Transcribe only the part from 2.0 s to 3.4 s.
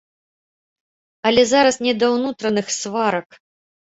да ўнутраных сварак.